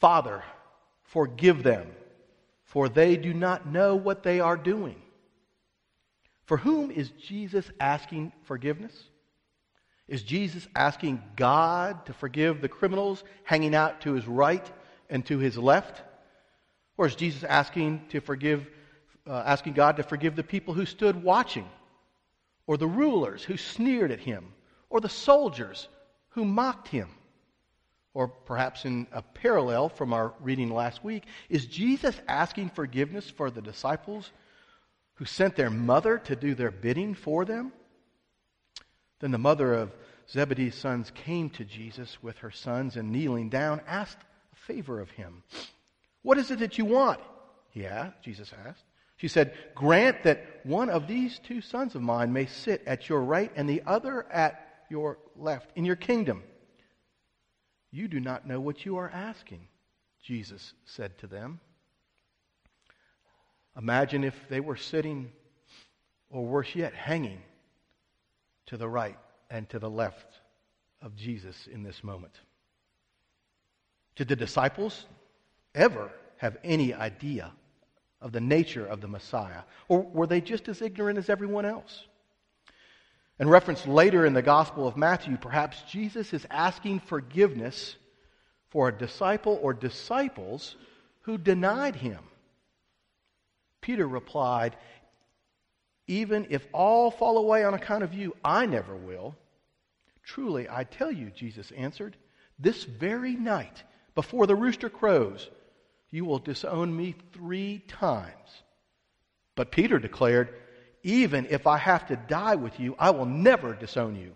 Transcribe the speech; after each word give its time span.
Father, 0.00 0.42
forgive 1.04 1.62
them, 1.62 1.86
for 2.64 2.88
they 2.88 3.16
do 3.16 3.32
not 3.32 3.66
know 3.66 3.96
what 3.96 4.22
they 4.22 4.40
are 4.40 4.56
doing. 4.56 5.00
For 6.46 6.56
whom 6.56 6.90
is 6.90 7.10
Jesus 7.10 7.68
asking 7.80 8.32
forgiveness? 8.42 8.94
Is 10.06 10.22
Jesus 10.22 10.66
asking 10.74 11.22
God 11.36 12.04
to 12.06 12.12
forgive 12.12 12.60
the 12.60 12.68
criminals 12.68 13.24
hanging 13.44 13.74
out 13.74 14.02
to 14.02 14.12
his 14.12 14.26
right 14.26 14.70
and 15.08 15.24
to 15.26 15.38
his 15.38 15.56
left? 15.56 16.02
Or 16.98 17.06
is 17.06 17.14
Jesus 17.14 17.42
asking 17.42 18.06
to 18.10 18.20
forgive, 18.20 18.68
uh, 19.26 19.42
asking 19.46 19.72
God 19.72 19.96
to 19.96 20.02
forgive 20.02 20.36
the 20.36 20.42
people 20.42 20.74
who 20.74 20.84
stood 20.84 21.22
watching, 21.22 21.68
or 22.66 22.76
the 22.76 22.86
rulers 22.86 23.42
who 23.42 23.56
sneered 23.56 24.10
at 24.10 24.20
him, 24.20 24.52
or 24.90 25.00
the 25.00 25.08
soldiers 25.08 25.88
who 26.30 26.44
mocked 26.44 26.88
him? 26.88 27.08
Or 28.14 28.28
perhaps 28.28 28.84
in 28.84 29.08
a 29.12 29.22
parallel 29.22 29.88
from 29.88 30.12
our 30.12 30.32
reading 30.40 30.70
last 30.70 31.02
week, 31.02 31.24
is 31.48 31.66
Jesus 31.66 32.16
asking 32.28 32.70
forgiveness 32.70 33.28
for 33.28 33.50
the 33.50 33.60
disciples 33.60 34.30
who 35.14 35.24
sent 35.24 35.56
their 35.56 35.70
mother 35.70 36.18
to 36.18 36.36
do 36.36 36.54
their 36.54 36.70
bidding 36.70 37.14
for 37.14 37.44
them? 37.44 37.72
Then 39.18 39.32
the 39.32 39.38
mother 39.38 39.74
of 39.74 39.92
Zebedee's 40.30 40.76
sons 40.76 41.10
came 41.10 41.50
to 41.50 41.64
Jesus 41.64 42.16
with 42.22 42.38
her 42.38 42.52
sons 42.52 42.96
and 42.96 43.10
kneeling 43.10 43.48
down 43.48 43.80
asked 43.86 44.22
a 44.52 44.56
favor 44.56 45.00
of 45.00 45.10
him. 45.10 45.42
What 46.22 46.38
is 46.38 46.50
it 46.50 46.60
that 46.60 46.78
you 46.78 46.84
want? 46.84 47.20
He 47.70 47.84
asked, 47.84 48.22
Jesus 48.22 48.52
asked. 48.66 48.84
She 49.16 49.28
said, 49.28 49.54
Grant 49.74 50.22
that 50.22 50.60
one 50.64 50.88
of 50.88 51.06
these 51.06 51.38
two 51.40 51.60
sons 51.60 51.94
of 51.94 52.02
mine 52.02 52.32
may 52.32 52.46
sit 52.46 52.82
at 52.86 53.08
your 53.08 53.20
right 53.20 53.50
and 53.56 53.68
the 53.68 53.82
other 53.86 54.30
at 54.30 54.84
your 54.88 55.18
left 55.36 55.70
in 55.76 55.84
your 55.84 55.96
kingdom. 55.96 56.42
You 57.94 58.08
do 58.08 58.18
not 58.18 58.44
know 58.44 58.58
what 58.58 58.84
you 58.84 58.96
are 58.96 59.08
asking, 59.08 59.68
Jesus 60.20 60.72
said 60.84 61.16
to 61.18 61.28
them. 61.28 61.60
Imagine 63.78 64.24
if 64.24 64.34
they 64.48 64.58
were 64.58 64.74
sitting, 64.74 65.30
or 66.28 66.44
worse 66.44 66.74
yet, 66.74 66.92
hanging 66.92 67.40
to 68.66 68.76
the 68.76 68.88
right 68.88 69.16
and 69.48 69.68
to 69.68 69.78
the 69.78 69.88
left 69.88 70.40
of 71.02 71.14
Jesus 71.14 71.68
in 71.72 71.84
this 71.84 72.02
moment. 72.02 72.34
Did 74.16 74.26
the 74.26 74.34
disciples 74.34 75.06
ever 75.72 76.10
have 76.38 76.56
any 76.64 76.92
idea 76.94 77.52
of 78.20 78.32
the 78.32 78.40
nature 78.40 78.84
of 78.84 79.02
the 79.02 79.08
Messiah? 79.08 79.62
Or 79.86 80.02
were 80.02 80.26
they 80.26 80.40
just 80.40 80.66
as 80.66 80.82
ignorant 80.82 81.16
as 81.16 81.30
everyone 81.30 81.64
else? 81.64 82.02
And 83.38 83.50
referenced 83.50 83.86
later 83.86 84.24
in 84.24 84.32
the 84.32 84.42
Gospel 84.42 84.86
of 84.86 84.96
Matthew, 84.96 85.36
perhaps 85.36 85.82
Jesus 85.90 86.32
is 86.32 86.46
asking 86.50 87.00
forgiveness 87.00 87.96
for 88.70 88.88
a 88.88 88.96
disciple 88.96 89.58
or 89.60 89.74
disciples 89.74 90.76
who 91.22 91.38
denied 91.38 91.96
him. 91.96 92.20
Peter 93.80 94.06
replied, 94.06 94.76
even 96.06 96.46
if 96.50 96.66
all 96.72 97.10
fall 97.10 97.38
away 97.38 97.64
on 97.64 97.74
account 97.74 98.04
of 98.04 98.14
you, 98.14 98.36
I 98.44 98.66
never 98.66 98.94
will. 98.94 99.34
Truly, 100.22 100.68
I 100.68 100.84
tell 100.84 101.10
you, 101.10 101.30
Jesus 101.30 101.70
answered, 101.72 102.16
this 102.58 102.84
very 102.84 103.34
night, 103.34 103.82
before 104.14 104.46
the 104.46 104.54
rooster 104.54 104.88
crows, 104.88 105.48
you 106.10 106.24
will 106.24 106.38
disown 106.38 106.94
me 106.96 107.14
three 107.32 107.82
times. 107.88 108.62
But 109.56 109.72
Peter 109.72 109.98
declared, 109.98 110.54
Even 111.04 111.46
if 111.50 111.66
I 111.66 111.76
have 111.76 112.06
to 112.06 112.16
die 112.16 112.54
with 112.56 112.80
you, 112.80 112.96
I 112.98 113.10
will 113.10 113.26
never 113.26 113.74
disown 113.74 114.16
you. 114.16 114.32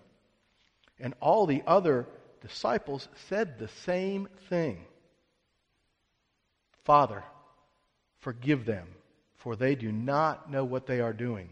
And 1.01 1.15
all 1.19 1.47
the 1.47 1.63
other 1.67 2.07
disciples 2.43 3.09
said 3.29 3.59
the 3.59 3.69
same 3.85 4.29
thing 4.49 4.85
Father, 6.85 7.23
forgive 8.21 8.65
them, 8.65 8.87
for 9.37 9.57
they 9.57 9.75
do 9.75 9.93
not 9.93 10.51
know 10.51 10.65
what 10.65 10.87
they 10.87 11.01
are 11.01 11.13
doing. 11.13 11.51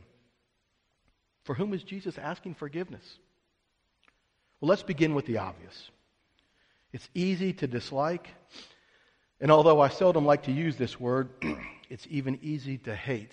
For 1.44 1.54
whom 1.54 1.74
is 1.74 1.82
Jesus 1.82 2.16
asking 2.16 2.54
forgiveness? 2.54 3.18
Well, 4.60 4.70
let's 4.70 4.82
begin 4.82 5.14
with 5.14 5.26
the 5.26 5.38
obvious. 5.38 5.90
It's 6.92 7.08
easy 7.14 7.52
to 7.54 7.66
dislike, 7.66 8.28
and 9.38 9.50
although 9.50 9.80
I 9.80 9.88
seldom 9.88 10.24
like 10.24 10.44
to 10.44 10.52
use 10.52 10.76
this 10.76 10.98
word, 10.98 11.28
it's 11.90 12.06
even 12.08 12.38
easy 12.42 12.78
to 12.78 12.96
hate 12.96 13.32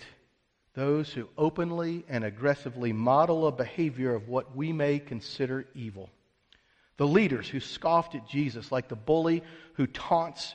those 0.74 1.12
who 1.12 1.28
openly 1.38 2.04
and 2.08 2.24
aggressively 2.24 2.92
model 2.92 3.46
a 3.46 3.52
behavior 3.52 4.14
of 4.14 4.28
what 4.28 4.56
we 4.56 4.72
may 4.72 4.98
consider 4.98 5.66
evil. 5.74 6.10
The 6.96 7.06
leaders 7.06 7.48
who 7.48 7.60
scoffed 7.60 8.14
at 8.14 8.28
Jesus, 8.28 8.70
like 8.70 8.88
the 8.88 8.96
bully 8.96 9.42
who 9.74 9.86
taunts 9.86 10.54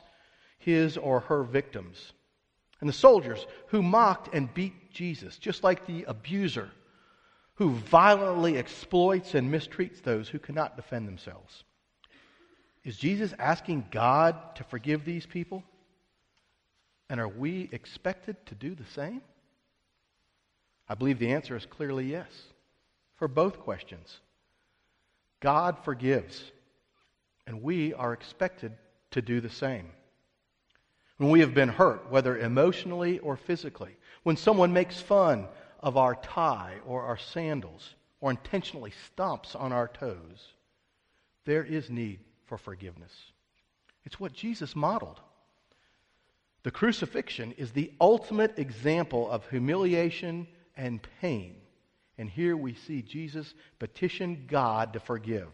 his 0.58 0.96
or 0.96 1.20
her 1.20 1.42
victims. 1.42 2.12
And 2.80 2.88
the 2.88 2.94
soldiers 2.94 3.46
who 3.68 3.82
mocked 3.82 4.34
and 4.34 4.52
beat 4.52 4.92
Jesus, 4.92 5.36
just 5.38 5.64
like 5.64 5.86
the 5.86 6.04
abuser 6.04 6.70
who 7.54 7.70
violently 7.72 8.56
exploits 8.56 9.34
and 9.34 9.52
mistreats 9.52 10.02
those 10.02 10.28
who 10.28 10.38
cannot 10.38 10.76
defend 10.76 11.06
themselves. 11.06 11.64
Is 12.84 12.96
Jesus 12.96 13.34
asking 13.38 13.88
God 13.90 14.56
to 14.56 14.64
forgive 14.64 15.04
these 15.04 15.26
people? 15.26 15.62
And 17.10 17.20
are 17.20 17.28
we 17.28 17.68
expected 17.72 18.36
to 18.46 18.54
do 18.54 18.74
the 18.74 18.86
same? 18.86 19.20
I 20.90 20.94
believe 20.94 21.20
the 21.20 21.32
answer 21.32 21.56
is 21.56 21.66
clearly 21.66 22.06
yes 22.06 22.28
for 23.14 23.28
both 23.28 23.60
questions. 23.60 24.18
God 25.38 25.78
forgives, 25.84 26.50
and 27.46 27.62
we 27.62 27.94
are 27.94 28.12
expected 28.12 28.72
to 29.12 29.22
do 29.22 29.40
the 29.40 29.48
same. 29.48 29.86
When 31.18 31.30
we 31.30 31.40
have 31.40 31.54
been 31.54 31.68
hurt, 31.68 32.10
whether 32.10 32.36
emotionally 32.36 33.20
or 33.20 33.36
physically, 33.36 33.96
when 34.24 34.36
someone 34.36 34.72
makes 34.72 35.00
fun 35.00 35.46
of 35.78 35.96
our 35.96 36.16
tie 36.16 36.78
or 36.84 37.02
our 37.02 37.18
sandals 37.18 37.94
or 38.20 38.32
intentionally 38.32 38.92
stomps 39.16 39.54
on 39.54 39.72
our 39.72 39.86
toes, 39.86 40.48
there 41.44 41.62
is 41.62 41.88
need 41.88 42.18
for 42.46 42.58
forgiveness. 42.58 43.12
It's 44.04 44.18
what 44.18 44.32
Jesus 44.32 44.74
modeled. 44.74 45.20
The 46.64 46.72
crucifixion 46.72 47.52
is 47.52 47.70
the 47.70 47.92
ultimate 48.00 48.58
example 48.58 49.30
of 49.30 49.48
humiliation 49.48 50.48
and 50.80 51.06
pain. 51.20 51.56
And 52.16 52.28
here 52.28 52.56
we 52.56 52.74
see 52.74 53.02
Jesus 53.02 53.54
petition 53.78 54.46
God 54.48 54.94
to 54.94 55.00
forgive. 55.00 55.48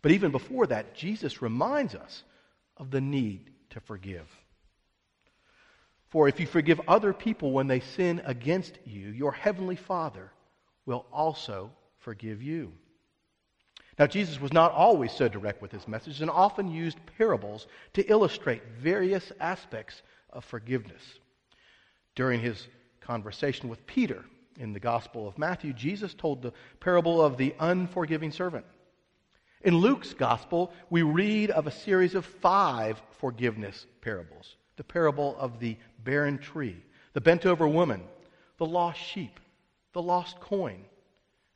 But 0.00 0.12
even 0.12 0.30
before 0.30 0.66
that, 0.68 0.94
Jesus 0.94 1.42
reminds 1.42 1.94
us 1.94 2.22
of 2.76 2.90
the 2.90 3.00
need 3.00 3.50
to 3.70 3.80
forgive. 3.80 4.26
For 6.08 6.28
if 6.28 6.40
you 6.40 6.46
forgive 6.46 6.80
other 6.88 7.12
people 7.12 7.52
when 7.52 7.66
they 7.66 7.80
sin 7.80 8.22
against 8.24 8.78
you, 8.84 9.08
your 9.08 9.32
heavenly 9.32 9.76
Father 9.76 10.30
will 10.86 11.06
also 11.12 11.70
forgive 11.98 12.42
you. 12.42 12.72
Now, 13.98 14.06
Jesus 14.06 14.40
was 14.40 14.52
not 14.52 14.72
always 14.72 15.12
so 15.12 15.28
direct 15.28 15.60
with 15.60 15.72
his 15.72 15.86
message 15.86 16.20
and 16.22 16.30
often 16.30 16.70
used 16.70 16.98
parables 17.18 17.66
to 17.92 18.08
illustrate 18.08 18.62
various 18.80 19.30
aspects 19.40 20.00
of 20.30 20.44
forgiveness. 20.44 21.02
During 22.14 22.40
his 22.40 22.66
conversation 23.00 23.68
with 23.68 23.86
Peter 23.86 24.24
in 24.58 24.72
the 24.72 24.80
Gospel 24.80 25.26
of 25.26 25.38
Matthew, 25.38 25.72
Jesus 25.72 26.14
told 26.14 26.42
the 26.42 26.52
parable 26.80 27.22
of 27.22 27.36
the 27.36 27.54
unforgiving 27.58 28.30
servant. 28.30 28.66
In 29.62 29.76
Luke's 29.76 30.14
Gospel, 30.14 30.72
we 30.88 31.02
read 31.02 31.50
of 31.50 31.66
a 31.66 31.70
series 31.70 32.14
of 32.14 32.24
five 32.24 33.00
forgiveness 33.18 33.86
parables 34.00 34.56
the 34.76 34.84
parable 34.84 35.36
of 35.38 35.60
the 35.60 35.76
barren 36.04 36.38
tree, 36.38 36.82
the 37.12 37.20
bent 37.20 37.44
over 37.44 37.68
woman, 37.68 38.02
the 38.56 38.64
lost 38.64 38.98
sheep, 38.98 39.38
the 39.92 40.00
lost 40.00 40.40
coin, 40.40 40.82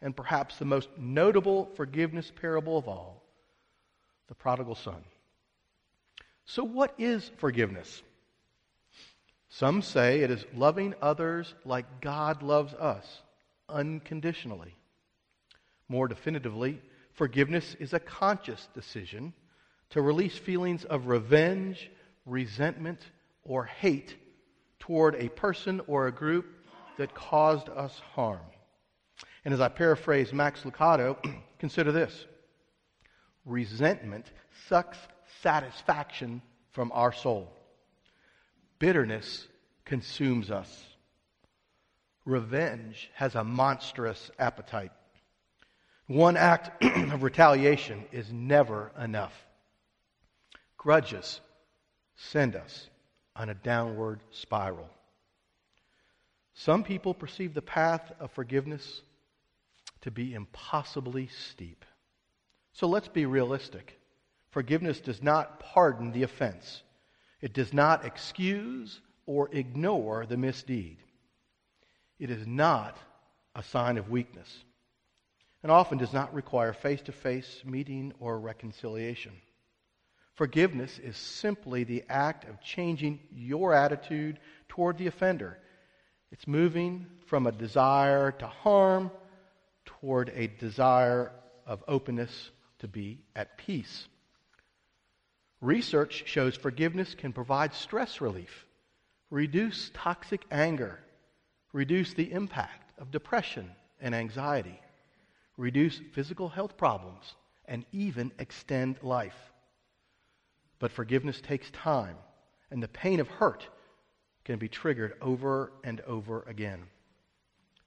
and 0.03 0.15
perhaps 0.15 0.59
the 0.59 0.65
most 0.67 0.91
notable 0.99 1.71
forgiveness 1.75 2.31
parable 2.39 2.77
of 2.77 2.87
all, 2.87 3.23
the 4.29 4.35
prodigal 4.35 4.75
son. 4.75 5.03
So, 6.45 6.63
what 6.65 6.95
is 6.99 7.31
forgiveness? 7.39 8.03
Some 9.49 9.83
say 9.83 10.21
it 10.21 10.31
is 10.31 10.47
loving 10.55 10.95
others 11.01 11.55
like 11.65 12.01
God 12.01 12.43
loves 12.43 12.75
us, 12.75 13.23
unconditionally. 13.69 14.75
More 15.89 16.09
definitively, 16.09 16.81
forgiveness 17.13 17.77
is 17.79 17.93
a 17.93 18.01
conscious 18.01 18.69
decision 18.75 19.33
to 19.91 20.03
release 20.03 20.37
feelings 20.37 20.85
of 20.85 21.07
revenge 21.07 21.91
resentment, 22.27 23.01
or 23.43 23.65
hate 23.65 24.17
toward 24.79 25.15
a 25.17 25.29
person 25.31 25.81
or 25.87 26.07
a 26.07 26.13
group 26.13 26.47
that 26.97 27.15
caused 27.15 27.69
us 27.69 28.01
harm. 28.15 28.41
And 29.45 29.53
as 29.53 29.61
I 29.61 29.69
paraphrase 29.69 30.33
Max 30.33 30.63
Lucado, 30.63 31.17
consider 31.59 31.93
this 31.93 32.27
resentment 33.45 34.33
sucks 34.69 34.97
satisfaction 35.43 36.41
from 36.73 36.91
our 36.95 37.13
soul, 37.13 37.53
bitterness 38.85 39.49
consumes 39.87 40.51
us. 40.51 40.69
Revenge 42.27 43.11
has 43.15 43.35
a 43.35 43.43
monstrous 43.43 44.31
appetite. 44.39 44.93
One 46.07 46.37
act 46.37 46.85
of 47.11 47.23
retaliation 47.23 48.05
is 48.13 48.31
never 48.31 48.93
enough. 49.03 49.33
Grudges 50.77 51.41
send 52.15 52.57
us 52.57 52.91
on 53.35 53.49
a 53.49 53.55
downward 53.55 54.21
spiral. 54.33 54.91
Some 56.53 56.85
people 56.85 57.15
perceive 57.15 57.55
the 57.55 57.63
path 57.63 58.13
of 58.21 58.33
forgiveness 58.33 59.01
to 60.03 60.11
be 60.11 60.35
impossibly 60.35 61.29
steep. 61.29 61.87
So 62.75 62.87
let's 62.87 63.09
be 63.09 63.25
realistic. 63.25 63.99
Forgiveness 64.51 65.01
does 65.01 65.23
not 65.23 65.59
pardon 65.59 66.13
the 66.13 66.23
offense, 66.23 66.83
it 67.45 67.53
does 67.53 67.75
not 67.75 68.07
excuse 68.07 69.03
or 69.27 69.51
ignore 69.53 70.25
the 70.25 70.37
misdeed. 70.39 70.97
It 72.19 72.31
is 72.31 72.47
not 72.47 72.97
a 73.55 73.63
sign 73.63 73.99
of 73.99 74.09
weakness, 74.09 74.65
and 75.63 75.71
often 75.71 75.99
does 75.99 76.15
not 76.15 76.33
require 76.33 76.73
face 76.73 77.03
to 77.03 77.13
face 77.13 77.61
meeting 77.67 78.15
or 78.19 78.41
reconciliation. 78.41 79.33
Forgiveness 80.37 80.99
is 80.99 81.19
simply 81.19 81.85
the 81.85 82.05
act 82.09 82.49
of 82.49 82.63
changing 82.63 83.21
your 83.31 83.75
attitude 83.75 84.39
toward 84.69 84.97
the 84.97 85.09
offender. 85.09 85.59
It's 86.33 86.49
moving 86.49 87.05
from 87.27 87.47
a 87.47 87.53
desire 87.53 88.33
to 88.33 88.47
harm 88.47 89.11
toward 89.85 90.33
a 90.35 90.47
desire 90.47 91.31
of 91.67 91.85
openness 91.89 92.51
to 92.79 92.89
be 92.89 93.21
at 93.37 93.59
peace. 93.59 94.09
Research 95.65 96.25
shows 96.27 96.57
forgiveness 96.57 97.15
can 97.15 97.33
provide 97.33 97.73
stress 97.73 98.21
relief, 98.21 98.67
reduce 99.31 99.91
toxic 99.95 100.45
anger, 100.51 101.01
reduce 101.73 102.13
the 102.13 102.31
impact 102.33 102.93
of 102.99 103.11
depression 103.11 103.71
and 103.99 104.15
anxiety, 104.15 104.79
reduce 105.57 106.03
physical 106.13 106.51
health 106.51 106.77
problems, 106.77 107.35
and 107.65 107.87
even 107.93 108.31
extend 108.39 108.99
life. 109.03 109.53
But 110.81 110.93
forgiveness 110.93 111.41
takes 111.41 111.71
time, 111.71 112.17
and 112.71 112.83
the 112.83 112.89
pain 112.89 113.19
of 113.19 113.29
hurt 113.29 113.67
can 114.45 114.59
be 114.59 114.69
triggered 114.69 115.15
over 115.23 115.73
and 115.83 116.03
over 116.03 116.43
again. 116.43 116.83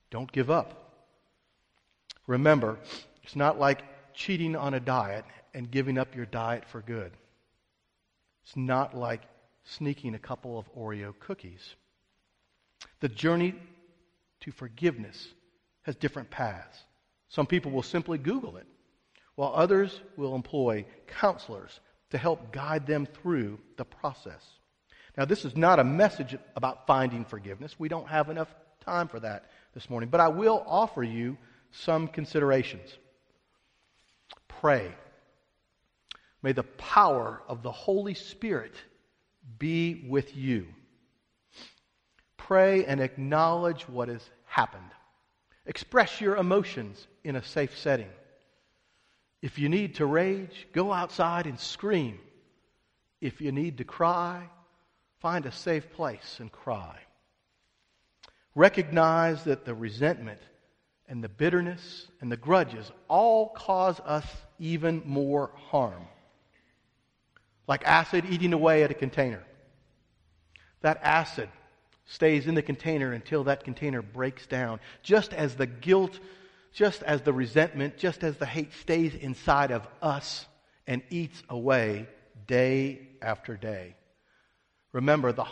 Don't 0.09 0.31
give 0.31 0.49
up. 0.49 0.95
Remember, 2.25 2.79
it's 3.21 3.35
not 3.35 3.59
like 3.59 3.83
cheating 4.15 4.55
on 4.55 4.73
a 4.73 4.79
diet 4.79 5.25
and 5.53 5.69
giving 5.69 5.99
up 5.99 6.15
your 6.15 6.25
diet 6.25 6.65
for 6.67 6.81
good. 6.81 7.11
It's 8.47 8.55
not 8.55 8.95
like 8.95 9.23
sneaking 9.65 10.15
a 10.15 10.19
couple 10.19 10.57
of 10.57 10.73
Oreo 10.73 11.13
cookies. 11.19 11.75
The 13.01 13.09
journey 13.09 13.53
to 14.41 14.51
forgiveness 14.51 15.27
has 15.81 15.97
different 15.97 16.29
paths. 16.29 16.77
Some 17.27 17.45
people 17.45 17.73
will 17.73 17.83
simply 17.83 18.17
Google 18.17 18.55
it, 18.55 18.65
while 19.35 19.51
others 19.53 19.99
will 20.15 20.33
employ 20.33 20.85
counselors 21.07 21.77
to 22.11 22.17
help 22.17 22.53
guide 22.53 22.87
them 22.87 23.05
through 23.21 23.59
the 23.75 23.83
process. 23.83 24.41
Now, 25.17 25.25
this 25.25 25.43
is 25.43 25.57
not 25.57 25.79
a 25.79 25.83
message 25.83 26.33
about 26.55 26.87
finding 26.87 27.25
forgiveness. 27.25 27.77
We 27.77 27.89
don't 27.89 28.07
have 28.07 28.29
enough 28.29 28.47
time 28.85 29.09
for 29.09 29.19
that 29.19 29.51
this 29.73 29.89
morning. 29.89 30.07
But 30.07 30.21
I 30.21 30.29
will 30.29 30.63
offer 30.65 31.03
you 31.03 31.37
some 31.71 32.07
considerations. 32.07 32.97
Pray. 34.47 34.89
May 36.41 36.51
the 36.51 36.63
power 36.63 37.41
of 37.47 37.63
the 37.63 37.71
Holy 37.71 38.13
Spirit 38.13 38.73
be 39.57 40.05
with 40.07 40.35
you. 40.35 40.67
Pray 42.37 42.85
and 42.85 43.01
acknowledge 43.01 43.89
what 43.89 44.09
has 44.09 44.21
happened. 44.45 44.83
Express 45.65 46.21
your 46.21 46.37
emotions 46.37 47.07
in 47.23 47.35
a 47.35 47.43
safe 47.43 47.77
setting. 47.77 48.09
If 49.41 49.59
you 49.59 49.69
need 49.69 49.95
to 49.95 50.05
rage, 50.05 50.67
go 50.71 50.93
outside 50.93 51.45
and 51.45 51.59
scream. 51.59 52.19
If 53.19 53.41
you 53.41 53.51
need 53.51 53.79
to 53.79 53.83
cry, 53.83 54.47
find 55.19 55.45
a 55.45 55.51
safe 55.51 55.91
place 55.91 56.37
and 56.39 56.51
cry. 56.51 56.99
Recognize 58.55 59.43
that 59.43 59.65
the 59.65 59.75
resentment 59.75 60.39
and 61.07 61.23
the 61.23 61.29
bitterness 61.29 62.07
and 62.21 62.31
the 62.31 62.37
grudges 62.37 62.91
all 63.07 63.49
cause 63.49 63.99
us 63.99 64.25
even 64.59 65.01
more 65.05 65.51
harm. 65.69 66.07
Like 67.67 67.85
acid 67.85 68.25
eating 68.29 68.53
away 68.53 68.83
at 68.83 68.91
a 68.91 68.95
container. 68.95 69.43
That 70.81 70.99
acid 71.03 71.49
stays 72.05 72.47
in 72.47 72.55
the 72.55 72.61
container 72.61 73.11
until 73.11 73.43
that 73.45 73.63
container 73.63 74.01
breaks 74.01 74.47
down. 74.47 74.79
Just 75.03 75.33
as 75.33 75.55
the 75.55 75.67
guilt, 75.67 76.19
just 76.73 77.03
as 77.03 77.21
the 77.21 77.33
resentment, 77.33 77.97
just 77.97 78.23
as 78.23 78.37
the 78.37 78.45
hate 78.45 78.73
stays 78.73 79.13
inside 79.13 79.71
of 79.71 79.87
us 80.01 80.45
and 80.85 81.01
eats 81.09 81.43
away 81.49 82.07
day 82.45 83.09
after 83.21 83.57
day. 83.57 83.95
Remember 84.93 85.33
the, 85.33 85.45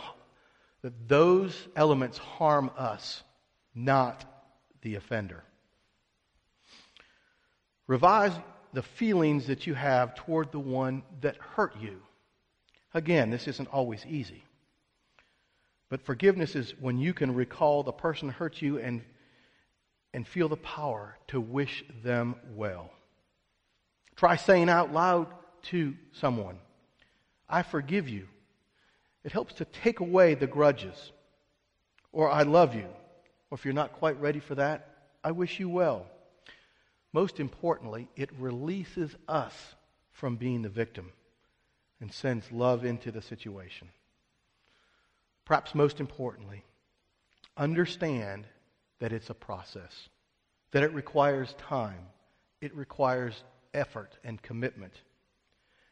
that 0.82 1.08
those 1.08 1.68
elements 1.76 2.16
harm 2.16 2.70
us, 2.76 3.22
not 3.74 4.24
the 4.80 4.94
offender. 4.94 5.44
Revise 7.86 8.32
the 8.76 8.82
feelings 8.82 9.46
that 9.46 9.66
you 9.66 9.72
have 9.72 10.14
toward 10.14 10.52
the 10.52 10.58
one 10.58 11.02
that 11.22 11.38
hurt 11.38 11.74
you. 11.80 11.98
Again, 12.92 13.30
this 13.30 13.48
isn't 13.48 13.68
always 13.68 14.04
easy. 14.04 14.44
But 15.88 16.02
forgiveness 16.02 16.54
is 16.54 16.74
when 16.78 16.98
you 16.98 17.14
can 17.14 17.34
recall 17.34 17.82
the 17.82 17.92
person 17.92 18.28
hurt 18.28 18.60
you 18.60 18.78
and, 18.78 19.02
and 20.12 20.28
feel 20.28 20.50
the 20.50 20.58
power 20.58 21.16
to 21.28 21.40
wish 21.40 21.86
them 22.04 22.34
well. 22.54 22.90
Try 24.14 24.36
saying 24.36 24.68
out 24.68 24.92
loud 24.92 25.28
to 25.70 25.94
someone, 26.12 26.58
I 27.48 27.62
forgive 27.62 28.10
you. 28.10 28.28
It 29.24 29.32
helps 29.32 29.54
to 29.54 29.64
take 29.64 30.00
away 30.00 30.34
the 30.34 30.46
grudges. 30.46 31.12
Or 32.12 32.30
I 32.30 32.42
love 32.42 32.74
you. 32.74 32.88
Or 33.50 33.56
if 33.56 33.64
you're 33.64 33.72
not 33.72 33.94
quite 33.94 34.20
ready 34.20 34.40
for 34.40 34.54
that, 34.56 34.90
I 35.24 35.30
wish 35.30 35.58
you 35.58 35.70
well. 35.70 36.04
Most 37.12 37.40
importantly, 37.40 38.08
it 38.16 38.30
releases 38.38 39.14
us 39.28 39.74
from 40.10 40.36
being 40.36 40.62
the 40.62 40.68
victim 40.68 41.12
and 42.00 42.12
sends 42.12 42.50
love 42.52 42.84
into 42.84 43.10
the 43.10 43.22
situation. 43.22 43.88
Perhaps 45.44 45.74
most 45.74 46.00
importantly, 46.00 46.64
understand 47.56 48.46
that 48.98 49.12
it's 49.12 49.30
a 49.30 49.34
process, 49.34 50.08
that 50.72 50.82
it 50.82 50.92
requires 50.92 51.54
time, 51.58 52.06
it 52.60 52.74
requires 52.74 53.44
effort 53.72 54.18
and 54.24 54.42
commitment. 54.42 54.92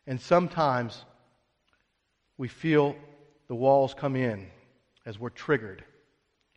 And 0.06 0.20
sometimes 0.20 1.04
we 2.36 2.48
feel 2.48 2.96
the 3.48 3.54
walls 3.54 3.94
come 3.94 4.16
in 4.16 4.48
as 5.06 5.18
we're 5.18 5.30
triggered 5.30 5.84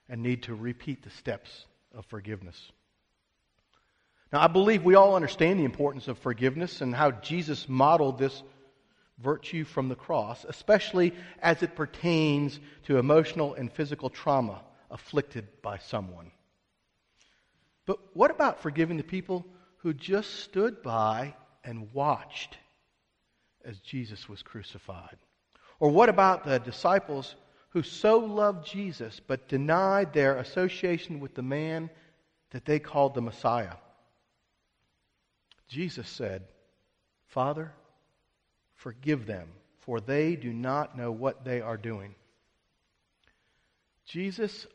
and 0.09 0.23
need 0.23 0.43
to 0.43 0.55
repeat 0.55 1.03
the 1.03 1.09
steps 1.09 1.65
of 1.93 2.05
forgiveness. 2.05 2.71
Now, 4.31 4.41
I 4.41 4.47
believe 4.47 4.83
we 4.83 4.95
all 4.95 5.15
understand 5.15 5.59
the 5.59 5.65
importance 5.65 6.07
of 6.07 6.17
forgiveness 6.17 6.81
and 6.81 6.93
how 6.93 7.11
Jesus 7.11 7.69
modeled 7.69 8.17
this 8.17 8.43
virtue 9.19 9.63
from 9.63 9.89
the 9.89 9.95
cross, 9.95 10.45
especially 10.47 11.13
as 11.41 11.63
it 11.63 11.75
pertains 11.75 12.59
to 12.83 12.97
emotional 12.97 13.53
and 13.53 13.71
physical 13.71 14.09
trauma 14.09 14.61
afflicted 14.91 15.47
by 15.61 15.77
someone. 15.77 16.31
But 17.85 17.99
what 18.15 18.31
about 18.31 18.61
forgiving 18.61 18.97
the 18.97 19.03
people 19.03 19.45
who 19.77 19.93
just 19.93 20.41
stood 20.41 20.83
by 20.83 21.33
and 21.63 21.93
watched 21.93 22.57
as 23.63 23.79
Jesus 23.79 24.27
was 24.27 24.43
crucified? 24.43 25.17
Or 25.79 25.89
what 25.89 26.09
about 26.09 26.43
the 26.43 26.59
disciples 26.59 27.35
who 27.69 27.83
so 27.83 28.19
loved 28.19 28.67
Jesus 28.67 29.21
but 29.25 29.47
denied 29.47 30.11
their 30.13 30.37
association 30.37 31.19
with 31.19 31.33
the 31.33 31.43
man 31.43 31.89
that 32.51 32.65
they 32.65 32.79
called 32.79 33.13
the 33.13 33.21
Messiah? 33.21 33.75
Jesus 35.67 36.07
said, 36.07 36.43
Father, 37.27 37.73
forgive 38.75 39.25
them, 39.25 39.47
for 39.79 39.99
they 39.99 40.35
do 40.35 40.53
not 40.53 40.97
know 40.97 41.11
what 41.11 41.43
they 41.43 41.61
are 41.61 41.77
doing. 41.77 42.15
Jesus, 44.05 44.65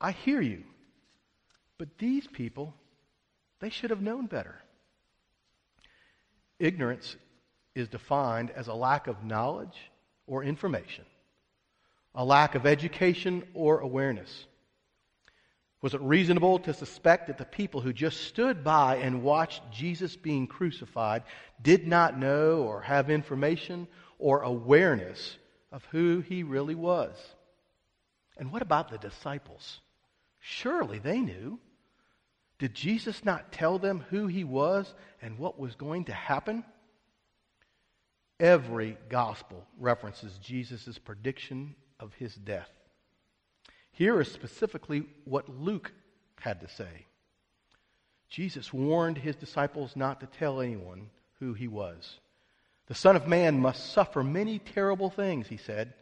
I 0.00 0.12
hear 0.12 0.40
you, 0.40 0.62
but 1.76 1.98
these 1.98 2.26
people, 2.26 2.74
they 3.60 3.70
should 3.70 3.90
have 3.90 4.00
known 4.00 4.26
better. 4.26 4.60
Ignorance 6.58 7.16
is 7.74 7.88
defined 7.88 8.50
as 8.50 8.68
a 8.68 8.74
lack 8.74 9.06
of 9.06 9.24
knowledge 9.24 9.76
or 10.26 10.44
information, 10.44 11.04
a 12.14 12.24
lack 12.24 12.54
of 12.54 12.66
education 12.66 13.42
or 13.54 13.78
awareness. 13.80 14.46
Was 15.80 15.94
it 15.94 16.00
reasonable 16.00 16.58
to 16.60 16.74
suspect 16.74 17.28
that 17.28 17.38
the 17.38 17.44
people 17.44 17.80
who 17.80 17.92
just 17.92 18.22
stood 18.22 18.64
by 18.64 18.96
and 18.96 19.22
watched 19.22 19.62
Jesus 19.70 20.16
being 20.16 20.48
crucified 20.48 21.22
did 21.62 21.86
not 21.86 22.18
know 22.18 22.62
or 22.62 22.80
have 22.80 23.10
information 23.10 23.86
or 24.18 24.42
awareness 24.42 25.36
of 25.70 25.84
who 25.86 26.20
he 26.20 26.42
really 26.42 26.74
was? 26.74 27.16
And 28.36 28.50
what 28.50 28.62
about 28.62 28.90
the 28.90 28.98
disciples? 28.98 29.80
Surely 30.40 30.98
they 30.98 31.20
knew. 31.20 31.60
Did 32.58 32.74
Jesus 32.74 33.24
not 33.24 33.52
tell 33.52 33.78
them 33.78 34.04
who 34.10 34.26
he 34.26 34.42
was 34.42 34.92
and 35.22 35.38
what 35.38 35.60
was 35.60 35.76
going 35.76 36.06
to 36.06 36.12
happen? 36.12 36.64
Every 38.40 38.96
gospel 39.08 39.64
references 39.78 40.38
Jesus' 40.38 40.98
prediction 40.98 41.76
of 42.00 42.14
his 42.14 42.34
death. 42.34 42.70
Here 43.98 44.20
is 44.20 44.30
specifically 44.30 45.02
what 45.24 45.48
Luke 45.48 45.90
had 46.38 46.60
to 46.60 46.68
say. 46.68 47.06
Jesus 48.28 48.72
warned 48.72 49.18
his 49.18 49.34
disciples 49.34 49.96
not 49.96 50.20
to 50.20 50.26
tell 50.26 50.60
anyone 50.60 51.10
who 51.40 51.52
he 51.52 51.66
was. 51.66 52.20
The 52.86 52.94
Son 52.94 53.16
of 53.16 53.26
Man 53.26 53.58
must 53.58 53.92
suffer 53.92 54.22
many 54.22 54.60
terrible 54.60 55.10
things, 55.10 55.48
he 55.48 55.56
said. 55.56 55.94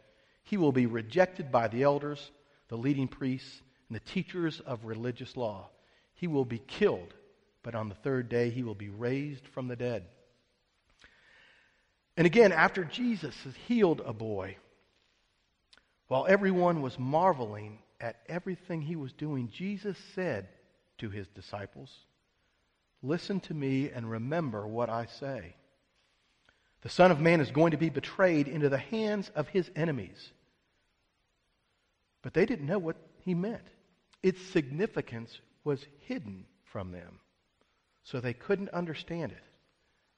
He 0.43 0.57
will 0.57 0.71
be 0.71 0.85
rejected 0.85 1.51
by 1.51 1.69
the 1.69 1.81
elders, 1.81 2.29
the 2.67 2.77
leading 2.77 3.07
priests, 3.07 3.63
and 3.89 3.95
the 3.95 4.11
teachers 4.11 4.59
of 4.59 4.85
religious 4.85 5.35
law. 5.35 5.67
He 6.13 6.27
will 6.27 6.45
be 6.45 6.59
killed, 6.59 7.15
but 7.63 7.73
on 7.73 7.89
the 7.89 7.95
third 7.95 8.29
day 8.29 8.51
he 8.51 8.61
will 8.61 8.75
be 8.75 8.89
raised 8.89 9.47
from 9.47 9.69
the 9.69 9.75
dead. 9.75 10.03
And 12.15 12.27
again, 12.27 12.51
after 12.51 12.83
Jesus 12.83 13.35
has 13.43 13.55
healed 13.67 14.03
a 14.05 14.13
boy, 14.13 14.57
while 16.09 16.27
everyone 16.29 16.83
was 16.83 16.99
marveling 16.99 17.79
at 17.99 18.19
everything 18.27 18.81
he 18.81 18.95
was 18.95 19.13
doing, 19.13 19.49
Jesus 19.49 19.97
said 20.13 20.47
to 20.99 21.09
his 21.09 21.27
disciples, 21.27 21.91
Listen 23.01 23.39
to 23.41 23.53
me 23.53 23.89
and 23.89 24.09
remember 24.09 24.67
what 24.67 24.89
I 24.89 25.05
say. 25.05 25.55
The 26.81 26.89
Son 26.89 27.11
of 27.11 27.19
Man 27.19 27.41
is 27.41 27.51
going 27.51 27.71
to 27.71 27.77
be 27.77 27.89
betrayed 27.89 28.47
into 28.47 28.69
the 28.69 28.77
hands 28.77 29.29
of 29.35 29.47
his 29.49 29.69
enemies. 29.75 30.31
But 32.21 32.33
they 32.33 32.45
didn't 32.45 32.67
know 32.67 32.79
what 32.79 32.97
he 33.23 33.33
meant. 33.33 33.67
Its 34.23 34.41
significance 34.41 35.39
was 35.63 35.85
hidden 36.01 36.45
from 36.63 36.91
them, 36.91 37.19
so 38.03 38.19
they 38.19 38.33
couldn't 38.33 38.69
understand 38.69 39.31
it, 39.31 39.43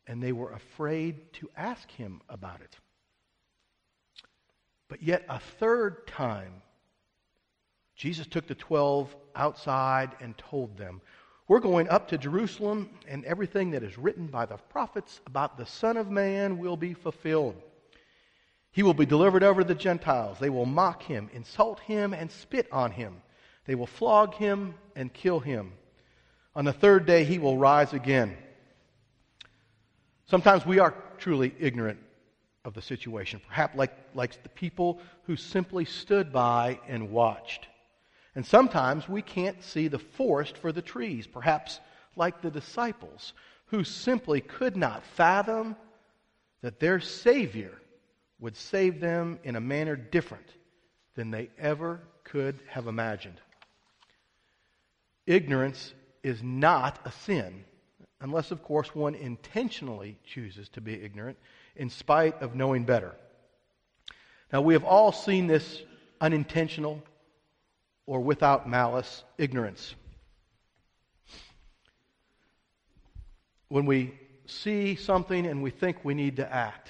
and 0.08 0.22
they 0.22 0.32
were 0.32 0.52
afraid 0.52 1.34
to 1.34 1.50
ask 1.56 1.90
him 1.92 2.22
about 2.30 2.62
it. 2.62 2.76
But 4.88 5.04
yet, 5.04 5.26
a 5.30 5.40
third 5.60 6.08
time, 6.08 6.62
Jesus 8.00 8.28
took 8.28 8.48
the 8.48 8.56
twelve 8.56 9.14
outside 9.36 10.12
and 10.22 10.38
told 10.38 10.78
them, 10.78 11.02
We're 11.50 11.60
going 11.60 11.90
up 11.90 12.08
to 12.08 12.18
Jerusalem, 12.18 12.92
and 13.06 13.26
everything 13.26 13.72
that 13.72 13.84
is 13.84 13.98
written 13.98 14.28
by 14.28 14.46
the 14.46 14.56
prophets 14.56 15.20
about 15.28 15.58
the 15.58 15.66
Son 15.66 15.98
of 15.98 16.10
Man 16.10 16.60
will 16.60 16.78
be 16.78 16.94
fulfilled. 16.94 17.62
He 18.72 18.84
will 18.84 18.94
be 18.94 19.06
delivered 19.06 19.44
over 19.44 19.62
to 19.62 19.68
the 19.68 19.76
Gentiles. 19.76 20.40
They 20.40 20.50
will 20.50 20.66
mock 20.66 21.04
him, 21.04 21.30
insult 21.34 21.82
him, 21.82 22.14
and 22.14 22.32
spit 22.32 22.70
on 22.72 22.92
him. 22.92 23.22
They 23.66 23.76
will 23.76 23.86
flog 23.86 24.34
him 24.34 24.76
and 24.96 25.14
kill 25.14 25.42
him. 25.42 25.74
On 26.56 26.64
the 26.64 26.72
third 26.72 27.06
day, 27.06 27.26
he 27.26 27.38
will 27.38 27.58
rise 27.58 27.92
again. 27.92 28.38
Sometimes 30.28 30.66
we 30.66 30.80
are 30.80 30.96
truly 31.18 31.54
ignorant 31.60 32.00
of 32.64 32.74
the 32.76 32.82
situation, 32.82 33.42
perhaps 33.46 33.76
like, 33.76 33.92
like 34.14 34.42
the 34.42 34.48
people 34.48 35.02
who 35.24 35.36
simply 35.36 35.84
stood 35.84 36.32
by 36.32 36.80
and 36.88 37.12
watched. 37.12 37.68
And 38.36 38.46
sometimes 38.46 39.10
we 39.10 39.22
can't 39.22 39.64
see 39.64 39.88
the 39.88 40.00
forest 40.00 40.58
for 40.58 40.72
the 40.72 40.82
trees, 40.82 41.28
perhaps 41.28 41.80
like 42.16 42.42
the 42.42 42.52
disciples 42.52 43.34
who 43.68 43.84
simply 43.84 44.42
could 44.42 44.76
not 44.76 45.04
fathom 45.04 45.76
that 46.62 46.80
their 46.80 47.00
Savior 47.00 47.74
would 48.40 48.56
save 48.56 49.00
them 49.00 49.40
in 49.44 49.56
a 49.56 49.62
manner 49.62 49.96
different 49.96 50.48
than 51.16 51.32
they 51.32 51.50
ever 51.58 52.02
could 52.24 52.60
have 52.68 52.88
imagined. 52.88 53.40
Ignorance 55.26 55.94
is 56.24 56.42
not 56.42 57.00
a 57.06 57.12
sin, 57.12 57.64
unless, 58.22 58.52
of 58.52 58.64
course, 58.64 58.96
one 58.96 59.16
intentionally 59.16 60.18
chooses 60.26 60.70
to 60.70 60.82
be 60.82 60.94
ignorant 61.02 61.38
in 61.76 61.90
spite 61.90 62.42
of 62.42 62.56
knowing 62.56 62.84
better. 62.84 63.16
Now, 64.52 64.62
we 64.62 64.74
have 64.74 64.84
all 64.84 65.12
seen 65.12 65.48
this 65.48 65.82
unintentional 66.20 67.04
or 68.10 68.20
without 68.20 68.68
malice 68.68 69.24
ignorance. 69.38 69.94
When 73.68 73.86
we 73.86 74.16
see 74.48 74.96
something 74.96 75.46
and 75.46 75.62
we 75.62 75.70
think 75.70 76.04
we 76.04 76.16
need 76.16 76.38
to 76.38 76.52
act, 76.52 76.90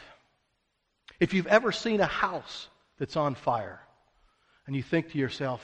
if 1.19 1.33
you've 1.33 1.47
ever 1.47 1.73
seen 1.73 1.99
a 1.99 2.05
house 2.05 2.69
that's 2.97 3.17
on 3.17 3.35
fire 3.35 3.81
and 4.65 4.73
you 4.73 4.81
think 4.81 5.11
to 5.11 5.17
yourself, 5.17 5.61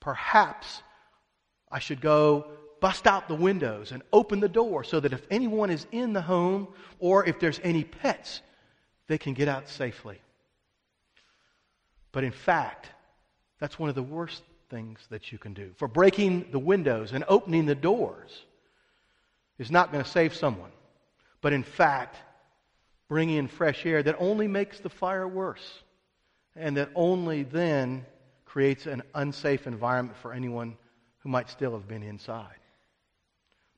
perhaps 0.00 0.80
I 1.70 1.78
should 1.78 2.00
go 2.00 2.46
bust 2.80 3.06
out 3.06 3.28
the 3.28 3.34
windows 3.34 3.92
and 3.92 4.02
open 4.14 4.40
the 4.40 4.48
door 4.48 4.82
so 4.82 4.98
that 5.00 5.12
if 5.12 5.26
anyone 5.30 5.68
is 5.68 5.86
in 5.92 6.14
the 6.14 6.22
home 6.22 6.68
or 7.00 7.22
if 7.26 7.38
there's 7.38 7.60
any 7.62 7.84
pets, 7.84 8.40
they 9.08 9.18
can 9.18 9.34
get 9.34 9.46
out 9.46 9.68
safely. 9.68 10.22
But 12.12 12.24
in 12.24 12.32
fact, 12.32 12.88
that's 13.60 13.78
one 13.78 13.90
of 13.90 13.94
the 13.94 14.02
worst 14.02 14.42
things 14.68 15.00
that 15.10 15.32
you 15.32 15.38
can 15.38 15.54
do. 15.54 15.72
For 15.76 15.88
breaking 15.88 16.46
the 16.50 16.58
windows 16.58 17.12
and 17.12 17.24
opening 17.28 17.66
the 17.66 17.74
doors 17.74 18.44
is 19.58 19.70
not 19.70 19.92
going 19.92 20.04
to 20.04 20.10
save 20.10 20.34
someone. 20.34 20.70
But 21.40 21.52
in 21.52 21.62
fact, 21.62 22.16
bring 23.08 23.30
in 23.30 23.48
fresh 23.48 23.86
air 23.86 24.02
that 24.02 24.16
only 24.18 24.48
makes 24.48 24.80
the 24.80 24.88
fire 24.88 25.28
worse 25.28 25.82
and 26.54 26.76
that 26.76 26.90
only 26.94 27.42
then 27.42 28.04
creates 28.44 28.86
an 28.86 29.02
unsafe 29.14 29.66
environment 29.66 30.18
for 30.18 30.32
anyone 30.32 30.76
who 31.18 31.28
might 31.28 31.50
still 31.50 31.72
have 31.72 31.86
been 31.86 32.02
inside. 32.02 32.56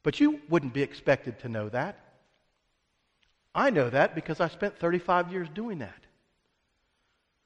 But 0.02 0.21
you 0.21 0.40
wouldn't 0.49 0.73
be 0.73 0.83
expected 0.83 1.40
to 1.40 1.49
know 1.49 1.68
that. 1.71 1.99
I 3.54 3.71
know 3.71 3.90
that 3.90 4.14
because 4.14 4.40
I 4.40 4.49
spent 4.49 4.78
35 4.78 5.33
years 5.33 5.49
doing 5.52 5.78
that. 5.78 5.99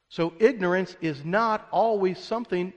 So 0.08 0.34
ignorance 0.38 0.94
is 1.00 1.25
not 1.25 1.66
always 1.70 2.18
something 2.18 2.75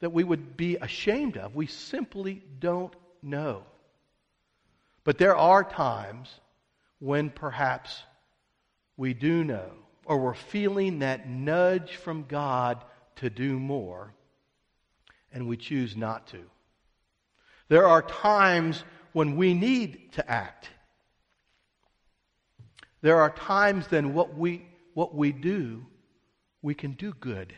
that 0.00 0.12
we 0.12 0.24
would 0.24 0.56
be 0.56 0.76
ashamed 0.76 1.36
of. 1.36 1.54
We 1.54 1.66
simply 1.66 2.42
don't 2.58 2.94
know. 3.22 3.62
But 5.04 5.18
there 5.18 5.36
are 5.36 5.64
times 5.64 6.28
when 6.98 7.30
perhaps 7.30 8.02
we 8.96 9.14
do 9.14 9.44
know, 9.44 9.70
or 10.04 10.18
we're 10.18 10.34
feeling 10.34 11.00
that 11.00 11.28
nudge 11.28 11.96
from 11.96 12.24
God 12.24 12.84
to 13.16 13.30
do 13.30 13.58
more, 13.58 14.14
and 15.32 15.46
we 15.46 15.56
choose 15.56 15.96
not 15.96 16.26
to. 16.28 16.40
There 17.68 17.86
are 17.86 18.02
times 18.02 18.84
when 19.12 19.36
we 19.36 19.54
need 19.54 20.12
to 20.12 20.30
act. 20.30 20.68
There 23.00 23.20
are 23.20 23.30
times 23.30 23.86
then 23.88 24.14
what 24.14 24.36
we, 24.36 24.66
what 24.94 25.14
we 25.14 25.32
do, 25.32 25.84
we 26.62 26.74
can 26.74 26.92
do 26.92 27.12
good. 27.20 27.54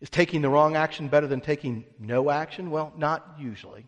Is 0.00 0.10
taking 0.10 0.40
the 0.42 0.48
wrong 0.48 0.76
action 0.76 1.08
better 1.08 1.26
than 1.26 1.40
taking 1.40 1.84
no 1.98 2.30
action? 2.30 2.70
Well, 2.70 2.92
not 2.96 3.36
usually. 3.38 3.86